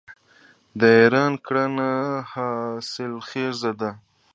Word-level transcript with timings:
د 0.79 0.81
ایران 0.99 1.33
کرنه 1.45 1.89
حاصلخیزه 2.31 3.71
ده. 3.79 3.91